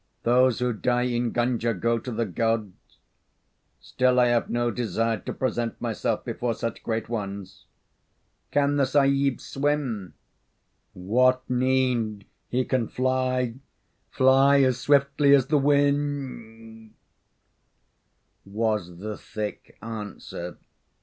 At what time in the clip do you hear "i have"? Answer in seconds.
4.19-4.49